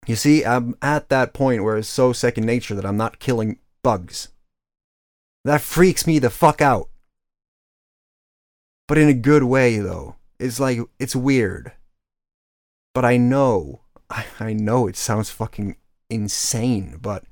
You 0.07 0.15
see, 0.15 0.43
I'm 0.43 0.75
at 0.81 1.09
that 1.09 1.33
point 1.33 1.63
where 1.63 1.77
it's 1.77 1.87
so 1.87 2.13
second 2.13 2.43
nature 2.43 2.73
that 2.73 2.85
I'm 2.85 2.97
not 2.97 3.19
killing 3.19 3.59
bugs. 3.83 4.29
That 5.45 5.61
freaks 5.61 6.05
me 6.05 6.19
the 6.19 6.29
fuck 6.29 6.61
out. 6.61 6.89
But 8.87 8.97
in 8.97 9.07
a 9.07 9.13
good 9.13 9.43
way, 9.43 9.79
though. 9.79 10.15
It's 10.39 10.59
like 10.59 10.79
it's 10.97 11.15
weird. 11.15 11.73
But 12.93 13.05
I 13.05 13.17
know, 13.17 13.81
I, 14.39 14.53
know 14.53 14.87
it 14.87 14.95
sounds 14.95 15.29
fucking 15.29 15.75
insane, 16.09 16.97
but 17.01 17.23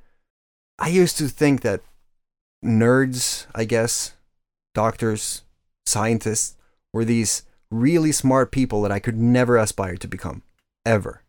I 0.78 0.90
used 0.90 1.18
to 1.18 1.28
think 1.28 1.62
that 1.62 1.82
nerds, 2.64 3.48
I 3.56 3.66
guess, 3.66 4.14
doctors, 4.76 5.44
scientists, 5.86 6.56
were 6.94 7.06
these 7.06 7.44
really 7.72 8.12
smart 8.12 8.52
people 8.52 8.82
that 8.84 8.92
I 8.92 9.00
could 9.00 9.18
never 9.18 9.58
aspire 9.58 9.98
to 9.98 10.08
become, 10.08 10.44
ever. 10.86 11.24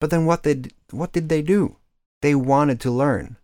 But 0.00 0.10
then 0.10 0.26
what 0.26 0.44
did 0.44 0.72
what 0.90 1.12
did 1.12 1.28
they 1.28 1.42
do? 1.42 1.76
They 2.22 2.34
wanted 2.34 2.80
to 2.80 2.90
learn 2.90 3.36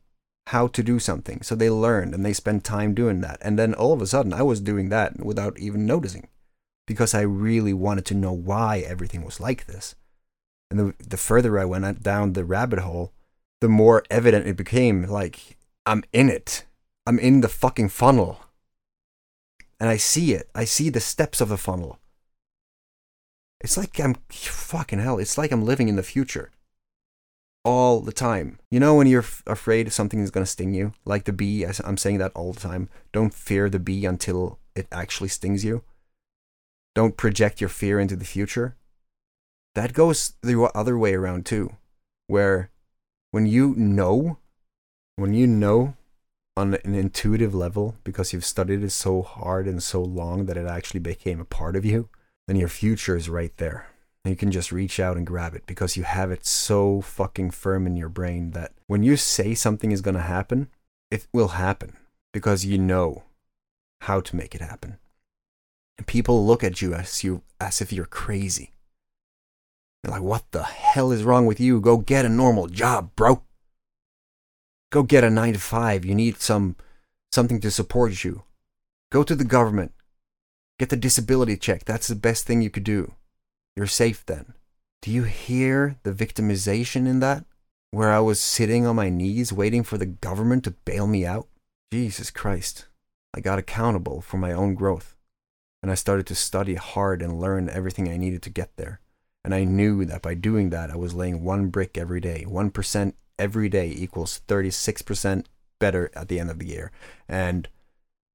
how 0.49 0.67
to 0.69 0.83
do 0.83 0.99
something. 0.99 1.43
So 1.43 1.55
they 1.55 1.71
learned 1.71 2.15
and 2.15 2.25
they 2.25 2.33
spent 2.33 2.65
time 2.65 2.95
doing 2.95 3.21
that. 3.23 3.39
And 3.41 3.59
then 3.59 3.75
all 3.75 3.93
of 3.93 4.03
a 4.03 4.07
sudden 4.07 4.33
I 4.33 4.43
was 4.43 4.61
doing 4.61 4.89
that 4.91 5.25
without 5.25 5.59
even 5.59 5.87
noticing 5.87 6.29
because 6.87 7.15
I 7.15 7.23
really 7.23 7.73
wanted 7.73 8.05
to 8.07 8.15
know 8.15 8.33
why 8.33 8.81
everything 8.81 9.25
was 9.25 9.41
like 9.41 9.67
this. 9.67 9.95
And 10.71 10.79
the 10.79 10.95
the 10.99 11.17
further 11.17 11.59
I 11.59 11.65
went 11.65 12.03
down 12.03 12.33
the 12.33 12.45
rabbit 12.45 12.81
hole, 12.81 13.13
the 13.61 13.69
more 13.69 14.05
evident 14.11 14.47
it 14.47 14.57
became 14.57 15.05
like 15.05 15.57
I'm 15.87 16.05
in 16.13 16.29
it. 16.29 16.67
I'm 17.07 17.19
in 17.19 17.41
the 17.41 17.49
fucking 17.49 17.91
funnel. 17.91 18.41
And 19.81 19.89
I 19.89 19.97
see 19.97 20.33
it. 20.33 20.49
I 20.55 20.65
see 20.65 20.89
the 20.89 21.01
steps 21.01 21.41
of 21.41 21.49
the 21.49 21.57
funnel. 21.57 21.99
It's 23.61 23.77
like 23.77 23.99
I'm 23.99 24.17
fucking 24.29 24.99
hell. 24.99 25.19
It's 25.19 25.39
like 25.39 25.53
I'm 25.53 25.65
living 25.65 25.89
in 25.89 25.97
the 25.97 26.03
future 26.03 26.51
all 27.65 28.01
the 28.01 28.13
time. 28.13 28.59
You 28.71 28.79
know 28.79 28.95
when 28.95 29.07
you're 29.07 29.23
f- 29.23 29.43
afraid 29.47 29.93
something 29.93 30.21
is 30.21 30.31
going 30.31 30.45
to 30.45 30.51
sting 30.51 30.75
you? 30.75 30.93
Like 31.05 31.25
the 31.25 31.33
bee, 31.33 31.65
I'm 31.85 31.97
saying 31.97 32.19
that 32.19 32.33
all 32.35 32.53
the 32.53 32.61
time. 32.61 32.89
Don't 33.13 33.35
fear 33.35 33.71
the 33.71 33.79
bee 33.79 34.05
until 34.05 34.59
it 34.75 34.87
actually 34.93 35.29
stings 35.29 35.65
you. 35.65 35.83
Don't 36.95 37.17
project 37.17 37.61
your 37.61 37.71
fear 37.71 37.99
into 37.99 38.17
the 38.17 38.25
future. 38.25 38.77
That 39.75 39.93
goes 39.93 40.35
the 40.43 40.71
other 40.75 40.97
way 40.97 41.15
around 41.15 41.47
too, 41.47 41.75
where 42.29 42.71
when 43.33 43.47
you 43.47 43.75
know, 43.77 44.39
when 45.17 45.35
you 45.35 45.47
know 45.47 45.97
on 46.57 46.75
an 46.85 46.95
intuitive 46.95 47.53
level 47.53 47.97
because 48.05 48.33
you've 48.33 48.45
studied 48.45 48.85
it 48.85 48.91
so 48.91 49.23
hard 49.23 49.67
and 49.67 49.83
so 49.83 50.01
long 50.01 50.47
that 50.47 50.57
it 50.57 50.67
actually 50.67 51.01
became 51.01 51.41
a 51.41 51.45
part 51.45 51.75
of 51.75 51.85
you, 51.85 52.09
then 52.47 52.57
your 52.57 52.69
future 52.69 53.17
is 53.17 53.29
right 53.29 53.57
there. 53.57 53.89
And 54.25 54.33
you 54.33 54.37
can 54.37 54.51
just 54.51 54.73
reach 54.73 54.99
out 54.99 55.19
and 55.19 55.27
grab 55.27 55.55
it 55.55 55.67
because 55.67 55.97
you 55.97 56.05
have 56.05 56.31
it 56.31 56.47
so 56.47 57.03
fucking 57.03 57.51
firm 57.51 57.87
in 57.87 57.97
your 57.97 58.09
brain 58.09 58.53
that 58.53 58.73
when 58.87 59.03
you 59.03 59.17
say 59.17 59.55
something 59.55 59.93
is 59.93 60.01
going 60.01 60.15
to 60.15 60.23
happen, 60.23 60.69
it 61.11 61.27
will 61.33 61.49
happen 61.49 61.97
because 62.33 62.65
you 62.65 62.79
know 62.79 63.25
how 64.01 64.21
to 64.21 64.37
make 64.37 64.55
it 64.55 64.63
happen. 64.63 64.97
And 65.99 66.07
people 66.07 66.47
look 66.47 66.65
at 66.65 66.81
you 66.81 66.95
as 66.95 67.23
you 67.23 67.43
as 67.61 67.81
if 67.81 67.93
you're 67.93 68.07
crazy. 68.07 68.73
They're 70.03 70.13
like, 70.13 70.23
"What 70.23 70.51
the 70.51 70.65
hell 70.65 71.13
is 71.13 71.23
wrong 71.23 71.47
with 71.47 71.61
you? 71.61 71.81
Go 71.81 71.99
get 71.99 72.25
a 72.25 72.29
normal 72.29 72.67
job, 72.67 73.15
bro. 73.15 73.43
Go 74.91 75.03
get 75.03 75.25
a 75.25 75.31
9 75.31 75.55
to 75.55 75.59
5. 75.59 76.05
You 76.05 76.15
need 76.15 76.41
some 76.41 76.77
something 77.33 77.61
to 77.61 77.71
support 77.71 78.25
you. 78.25 78.43
Go 79.11 79.23
to 79.23 79.35
the 79.35 79.45
government. 79.45 79.93
Get 80.79 80.89
the 80.89 80.97
disability 80.97 81.57
check. 81.57 81.85
That's 81.85 82.09
the 82.09 82.17
best 82.17 82.47
thing 82.47 82.63
you 82.63 82.71
could 82.71 82.85
do. 82.85 83.15
You're 83.77 83.87
safe 83.87 84.25
then. 84.27 84.55
Do 85.03 85.11
you 85.11 85.25
hear 85.25 85.97
the 86.03 86.13
victimization 86.13 87.07
in 87.07 87.21
that? 87.21 87.45
Where 87.91 88.13
I 88.13 88.21
was 88.21 88.41
sitting 88.41 88.87
on 88.87 88.97
my 88.97 89.11
knees 89.11 89.53
waiting 89.53 89.83
for 89.83 89.99
the 89.99 90.07
government 90.07 90.65
to 90.65 90.71
bail 90.71 91.07
me 91.07 91.27
out? 91.27 91.49
Jesus 91.93 92.31
Christ. 92.31 92.87
I 93.35 93.41
got 93.41 93.59
accountable 93.59 94.21
for 94.21 94.37
my 94.37 94.53
own 94.53 94.75
growth. 94.75 95.17
And 95.83 95.91
I 95.91 95.95
started 95.95 96.27
to 96.29 96.35
study 96.35 96.77
hard 96.77 97.21
and 97.21 97.41
learn 97.41 97.69
everything 97.69 98.09
I 98.09 98.17
needed 98.17 98.43
to 98.43 98.51
get 98.51 98.77
there. 98.77 99.01
And 99.45 99.55
I 99.55 99.65
knew 99.65 100.05
that 100.07 100.23
by 100.23 100.35
doing 100.35 100.71
that, 100.71 100.91
I 100.91 100.97
was 100.97 101.15
laying 101.15 101.45
one 101.45 101.69
brick 101.69 101.99
every 101.99 102.21
day. 102.21 102.45
1% 102.49 103.13
every 103.39 103.69
day 103.69 103.93
equals 103.95 104.41
36% 104.49 105.45
better 105.79 106.11
at 106.15 106.29
the 106.29 106.41
end 106.41 106.51
of 106.51 106.59
the 106.59 106.67
year. 106.67 106.91
And 107.29 107.69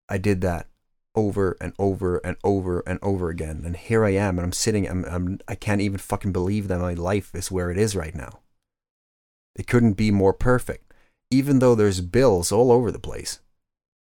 I 0.07 0.19
did 0.19 0.41
that 0.41 0.67
over 1.15 1.57
and 1.59 1.73
over 1.79 2.17
and 2.17 2.37
over 2.43 2.83
and 2.85 2.99
over 3.01 3.29
again. 3.29 3.63
And 3.65 3.75
here 3.75 4.05
I 4.05 4.11
am, 4.11 4.37
and 4.37 4.45
I'm 4.45 4.51
sitting. 4.51 4.87
I'm, 4.87 5.05
I'm 5.05 5.39
I 5.47 5.55
can't 5.55 5.81
even 5.81 5.97
fucking 5.97 6.31
believe 6.31 6.67
that 6.67 6.79
my 6.79 6.93
life 6.93 7.33
is 7.33 7.51
where 7.51 7.71
it 7.71 7.77
is 7.77 7.95
right 7.95 8.15
now. 8.15 8.39
It 9.55 9.67
couldn't 9.67 9.93
be 9.93 10.11
more 10.11 10.33
perfect, 10.33 10.93
even 11.29 11.59
though 11.59 11.75
there's 11.75 12.01
bills 12.01 12.51
all 12.51 12.71
over 12.71 12.91
the 12.91 12.99
place, 12.99 13.39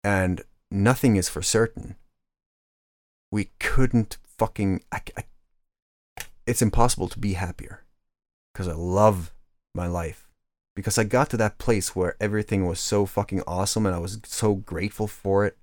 and 0.03 0.43
nothing 0.71 1.17
is 1.17 1.29
for 1.29 1.43
certain. 1.43 1.97
We 3.31 3.51
couldn't 3.59 4.19
fucking. 4.23 4.83
I, 4.93 5.01
I, 5.17 5.25
it's 6.47 6.63
impossible 6.63 7.09
to 7.09 7.19
be 7.19 7.35
happier, 7.35 7.85
because 8.53 8.69
I 8.69 8.75
love 8.75 9.33
my 9.75 9.87
life. 9.87 10.21
Because 10.77 10.99
I 10.99 11.05
got 11.05 11.31
to 11.31 11.37
that 11.37 11.59
place 11.59 11.95
where 11.95 12.17
everything 12.21 12.67
was 12.67 12.81
so 12.81 13.07
fucking 13.07 13.43
awesome 13.47 13.87
and 13.87 13.95
I 13.95 14.01
was 14.01 14.19
so 14.25 14.57
grateful 14.57 15.07
for 15.07 15.47
it 15.47 15.57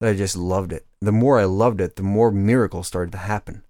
that 0.00 0.10
I 0.10 0.14
just 0.14 0.36
loved 0.36 0.72
it. 0.72 0.86
The 1.00 1.12
more 1.12 1.38
I 1.38 1.44
loved 1.44 1.80
it, 1.80 1.96
the 1.96 2.02
more 2.02 2.30
miracles 2.30 2.86
started 2.86 3.12
to 3.12 3.18
happen. 3.18 3.64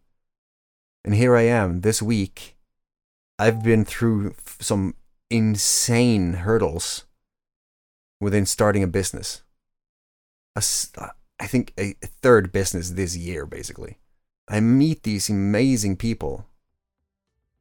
And 1.05 1.15
here 1.15 1.37
I 1.37 1.43
am 1.43 1.81
this 1.81 2.03
week. 2.03 2.57
I've 3.39 3.63
been 3.63 3.85
through 3.85 4.35
some 4.61 4.95
insane 5.31 6.35
hurdles 6.35 7.05
within 8.21 8.47
starting 8.47 8.83
a 8.83 8.89
business. 8.89 9.43
A, 10.57 10.63
uh, 10.99 11.09
I 11.39 11.47
think 11.47 11.73
a 11.79 11.95
third 12.03 12.51
business 12.51 12.91
this 12.91 13.17
year, 13.17 13.47
basically. 13.47 13.99
I 14.49 14.61
meet 14.61 15.03
these 15.05 15.29
amazing 15.29 15.97
people. 15.97 16.47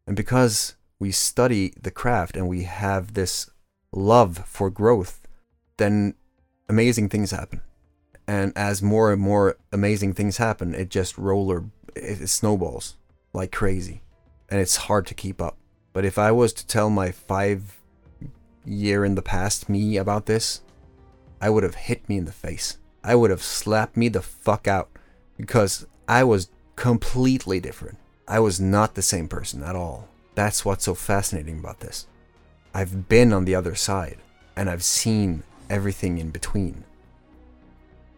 And 0.07 0.15
because 0.15 0.75
we 0.99 1.11
study 1.11 1.73
the 1.79 1.91
craft 1.91 2.35
and 2.35 2.47
we 2.47 2.63
have 2.63 3.13
this 3.13 3.49
love 3.91 4.39
for 4.47 4.69
growth, 4.69 5.21
then 5.77 6.15
amazing 6.67 7.09
things 7.09 7.31
happen 7.31 7.61
and 8.27 8.51
as 8.55 8.81
more 8.81 9.11
and 9.13 9.21
more 9.21 9.57
amazing 9.71 10.13
things 10.13 10.37
happen, 10.37 10.75
it 10.75 10.89
just 10.89 11.17
roller 11.17 11.65
it 11.95 12.27
snowballs 12.27 12.95
like 13.33 13.51
crazy, 13.51 14.01
and 14.49 14.59
it's 14.59 14.75
hard 14.75 15.07
to 15.07 15.13
keep 15.13 15.41
up. 15.41 15.57
But 15.93 16.05
if 16.05 16.17
I 16.17 16.31
was 16.31 16.53
to 16.53 16.67
tell 16.67 16.89
my 16.89 17.11
five 17.11 17.79
year 18.65 19.05
in 19.05 19.15
the 19.15 19.21
past 19.21 19.69
me 19.69 19.97
about 19.97 20.25
this, 20.25 20.61
I 21.41 21.49
would 21.49 21.63
have 21.63 21.75
hit 21.75 22.07
me 22.09 22.17
in 22.17 22.25
the 22.25 22.31
face. 22.31 22.77
I 23.03 23.15
would 23.15 23.31
have 23.31 23.41
slapped 23.41 23.95
me 23.95 24.09
the 24.09 24.21
fuck 24.21 24.67
out 24.67 24.89
because 25.37 25.87
I 26.07 26.23
was 26.23 26.49
completely 26.75 27.59
different. 27.59 27.97
I 28.27 28.39
was 28.39 28.59
not 28.59 28.95
the 28.95 29.01
same 29.01 29.27
person 29.27 29.63
at 29.63 29.75
all. 29.75 30.09
That's 30.35 30.65
what's 30.65 30.83
so 30.83 30.93
fascinating 30.93 31.59
about 31.59 31.79
this. 31.79 32.07
I've 32.73 33.07
been 33.07 33.31
on 33.31 33.45
the 33.45 33.55
other 33.55 33.75
side 33.75 34.17
and 34.55 34.69
I've 34.69 34.83
seen 34.83 35.43
everything 35.69 36.17
in 36.17 36.31
between 36.31 36.83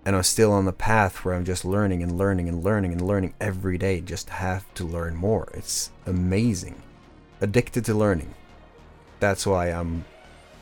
and 0.06 0.16
I'm 0.16 0.24
still 0.24 0.52
on 0.52 0.66
the 0.66 0.74
path 0.74 1.24
where 1.24 1.36
I'm 1.36 1.46
just 1.46 1.66
learning 1.66 2.02
and 2.04 2.18
learning 2.18 2.48
and 2.48 2.64
learning 2.64 2.94
and 2.94 3.02
learning 3.02 3.34
every 3.40 3.78
day. 3.78 4.02
Just 4.02 4.30
have 4.30 4.72
to 4.76 4.84
learn 4.84 5.16
more. 5.16 5.50
It's 5.54 5.92
amazing. 6.06 6.82
Addicted 7.42 7.86
to 7.86 7.94
learning. 7.94 8.34
That's 9.20 9.46
why 9.46 9.68
I'm 9.68 10.06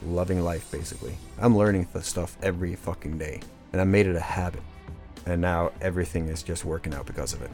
loving 0.05 0.41
life, 0.43 0.69
basically. 0.71 1.17
I'm 1.39 1.57
learning 1.57 1.87
the 1.93 2.01
stuff 2.01 2.37
every 2.41 2.75
fucking 2.75 3.17
day, 3.17 3.41
and 3.71 3.81
I 3.81 3.83
made 3.83 4.07
it 4.07 4.15
a 4.15 4.21
habit. 4.21 4.63
And 5.25 5.41
now 5.41 5.71
everything 5.81 6.29
is 6.29 6.43
just 6.43 6.65
working 6.65 6.93
out 6.93 7.05
because 7.05 7.33
of 7.33 7.41
it. 7.41 7.51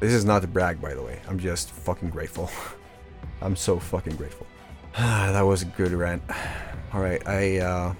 This 0.00 0.14
is 0.14 0.24
not 0.24 0.42
to 0.42 0.48
brag, 0.48 0.80
by 0.80 0.94
the 0.94 1.02
way. 1.02 1.20
I'm 1.28 1.38
just 1.38 1.70
fucking 1.70 2.10
grateful. 2.10 2.50
I'm 3.42 3.56
so 3.56 3.78
fucking 3.78 4.16
grateful. 4.16 4.46
that 4.96 5.42
was 5.42 5.62
a 5.62 5.66
good 5.66 5.92
rant. 5.92 6.22
All 6.92 7.00
right, 7.00 7.26
I 7.26 7.58
uh, 7.58 7.94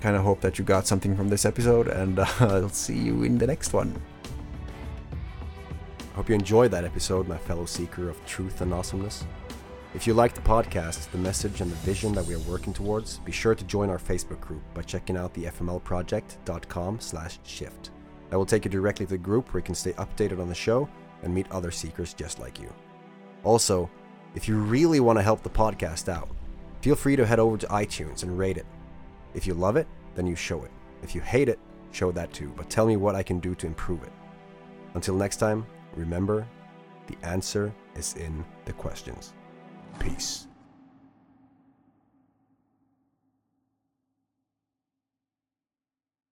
kind 0.00 0.16
of 0.16 0.22
hope 0.22 0.40
that 0.40 0.58
you 0.58 0.64
got 0.64 0.86
something 0.86 1.16
from 1.16 1.28
this 1.28 1.44
episode, 1.44 1.88
and 1.88 2.18
uh, 2.18 2.26
I'll 2.40 2.68
see 2.68 2.96
you 2.96 3.22
in 3.24 3.38
the 3.38 3.46
next 3.46 3.72
one. 3.72 4.00
I 6.12 6.16
hope 6.16 6.28
you 6.28 6.34
enjoyed 6.34 6.70
that 6.72 6.84
episode, 6.84 7.28
my 7.28 7.38
fellow 7.38 7.64
seeker 7.64 8.08
of 8.08 8.24
truth 8.26 8.60
and 8.60 8.72
awesomeness. 8.74 9.24
If 9.94 10.06
you 10.06 10.14
like 10.14 10.34
the 10.34 10.40
podcast, 10.42 11.10
the 11.10 11.18
message, 11.18 11.60
and 11.60 11.70
the 11.70 11.76
vision 11.76 12.12
that 12.12 12.26
we 12.26 12.34
are 12.34 12.40
working 12.40 12.72
towards, 12.72 13.18
be 13.20 13.32
sure 13.32 13.54
to 13.54 13.64
join 13.64 13.88
our 13.88 13.98
Facebook 13.98 14.40
group 14.40 14.62
by 14.74 14.82
checking 14.82 15.16
out 15.16 15.32
the 15.32 15.44
fmlproject.com 15.44 17.00
slash 17.00 17.38
shift. 17.44 17.90
That 18.28 18.36
will 18.36 18.46
take 18.46 18.64
you 18.64 18.70
directly 18.70 19.06
to 19.06 19.10
the 19.10 19.18
group 19.18 19.52
where 19.52 19.60
you 19.60 19.64
can 19.64 19.74
stay 19.74 19.92
updated 19.94 20.40
on 20.40 20.48
the 20.48 20.54
show 20.54 20.88
and 21.22 21.34
meet 21.34 21.50
other 21.50 21.70
seekers 21.70 22.12
just 22.12 22.38
like 22.38 22.60
you. 22.60 22.72
Also, 23.44 23.90
if 24.34 24.46
you 24.46 24.58
really 24.58 25.00
want 25.00 25.18
to 25.18 25.22
help 25.22 25.42
the 25.42 25.50
podcast 25.50 26.08
out, 26.08 26.28
feel 26.82 26.94
free 26.94 27.16
to 27.16 27.24
head 27.24 27.40
over 27.40 27.56
to 27.56 27.66
iTunes 27.68 28.22
and 28.22 28.38
rate 28.38 28.58
it. 28.58 28.66
If 29.38 29.46
you 29.46 29.54
love 29.54 29.76
it, 29.76 29.86
then 30.16 30.26
you 30.26 30.34
show 30.34 30.64
it. 30.64 30.72
If 31.00 31.14
you 31.14 31.20
hate 31.20 31.48
it, 31.48 31.60
show 31.92 32.10
that 32.10 32.32
too, 32.32 32.52
but 32.56 32.68
tell 32.68 32.88
me 32.88 32.96
what 32.96 33.14
I 33.14 33.22
can 33.22 33.38
do 33.38 33.54
to 33.54 33.68
improve 33.68 34.02
it. 34.02 34.10
Until 34.94 35.14
next 35.14 35.36
time, 35.36 35.64
remember 35.94 36.44
the 37.06 37.16
answer 37.22 37.72
is 37.94 38.16
in 38.16 38.44
the 38.64 38.72
questions. 38.72 39.34
Peace. 40.00 40.47